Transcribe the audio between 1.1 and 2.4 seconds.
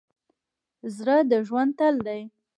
د ژوند تل دی.